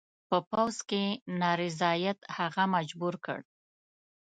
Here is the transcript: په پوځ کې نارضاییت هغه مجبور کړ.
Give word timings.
په 0.29 0.37
پوځ 0.49 0.75
کې 0.89 1.03
نارضاییت 1.41 2.19
هغه 2.37 2.63
مجبور 2.75 3.15
کړ. 3.25 3.39